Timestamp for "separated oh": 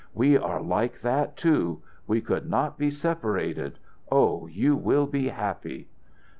2.89-4.47